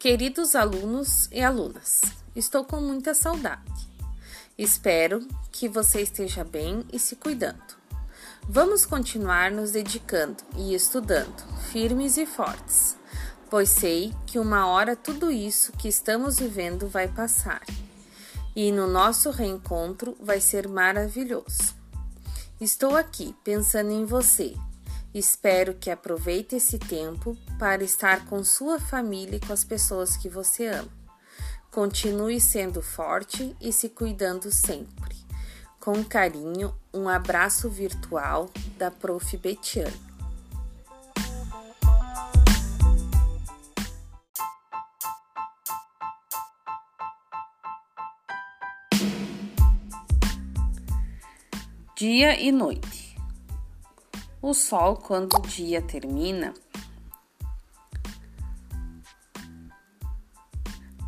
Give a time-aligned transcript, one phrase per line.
[0.00, 2.00] Queridos alunos e alunas,
[2.34, 3.86] estou com muita saudade.
[4.56, 7.76] Espero que você esteja bem e se cuidando.
[8.48, 12.96] Vamos continuar nos dedicando e estudando, firmes e fortes,
[13.50, 17.60] pois sei que uma hora tudo isso que estamos vivendo vai passar
[18.56, 21.74] e no nosso reencontro vai ser maravilhoso.
[22.58, 24.56] Estou aqui pensando em você
[25.12, 30.28] Espero que aproveite esse tempo para estar com sua família e com as pessoas que
[30.28, 30.88] você ama.
[31.70, 35.16] Continue sendo forte e se cuidando sempre.
[35.80, 39.36] Com carinho, um abraço virtual da Prof.
[39.36, 40.10] Betiane.
[51.96, 52.99] Dia e noite.
[54.42, 56.54] O sol, quando o dia termina,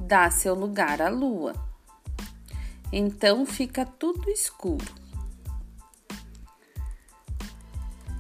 [0.01, 1.55] dá seu lugar à lua.
[2.93, 4.85] Então fica tudo escuro.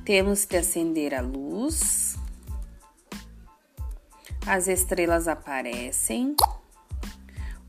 [0.03, 2.17] Temos que acender a luz.
[4.47, 6.35] As estrelas aparecem.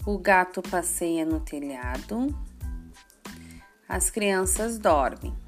[0.05, 2.33] O gato passeia no telhado.
[3.87, 5.42] As crianças dormem.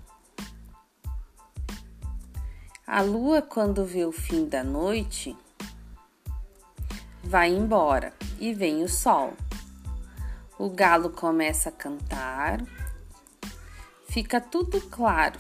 [2.88, 5.36] A lua, quando vê o fim da noite,
[7.24, 9.34] vai embora e vem o sol.
[10.60, 12.64] O galo começa a cantar,
[14.08, 15.40] fica tudo claro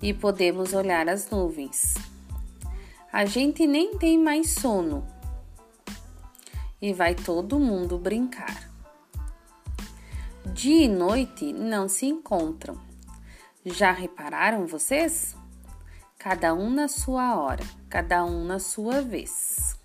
[0.00, 1.94] e podemos olhar as nuvens.
[3.12, 5.04] A gente nem tem mais sono
[6.80, 8.70] e vai todo mundo brincar.
[10.54, 12.86] Dia e noite não se encontram
[13.70, 15.36] já repararam vocês?
[16.18, 19.78] Cada um na sua hora, cada um na sua vez.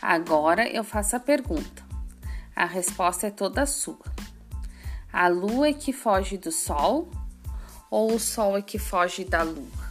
[0.00, 1.84] Agora eu faço a pergunta.
[2.54, 4.04] A resposta é toda sua.
[5.12, 7.10] A lua é que foge do sol
[7.90, 9.89] ou o sol é que foge da lua?